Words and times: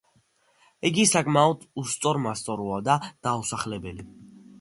იგი 0.89 1.03
საკმაოდ 1.09 1.67
უსწორმასწოროა 1.81 2.79
და 2.89 2.97
დაუსახლებელი. 3.29 4.07